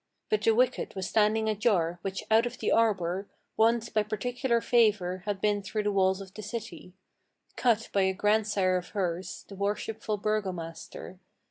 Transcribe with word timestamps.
But 0.31 0.41
the 0.41 0.55
wicket 0.55 0.95
was 0.95 1.07
standing 1.07 1.47
ajar, 1.47 1.99
which 2.01 2.23
out 2.31 2.47
of 2.47 2.57
the 2.57 2.71
arbor, 2.71 3.27
Once 3.55 3.89
by 3.89 4.01
particular 4.01 4.59
favor, 4.59 5.19
had 5.27 5.39
been 5.39 5.61
through 5.61 5.83
the 5.83 5.91
walls 5.91 6.21
of 6.21 6.33
the 6.33 6.41
city 6.41 6.95
Cut 7.55 7.87
by 7.93 8.01
a 8.01 8.13
grandsire 8.15 8.77
of 8.77 8.89
hers, 8.97 9.45
the 9.47 9.53
worshipful 9.53 10.17
burgomaster. 10.17 11.19